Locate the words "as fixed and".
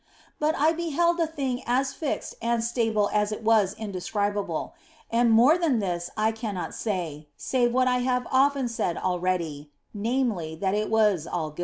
1.67-2.63